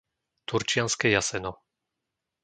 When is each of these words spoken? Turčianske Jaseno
Turčianske 0.47 1.07
Jaseno 1.13 1.51